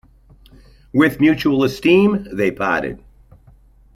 [0.93, 3.03] With mutual esteem they parted.